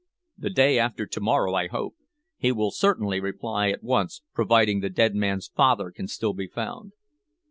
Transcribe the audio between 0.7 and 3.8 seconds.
after to morrow, I hope. He will certainly reply